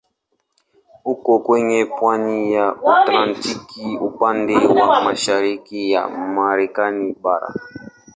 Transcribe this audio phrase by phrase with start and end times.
[1.13, 7.47] Uko kwenye pwani ya Atlantiki upande wa mashariki ya Marekani bara.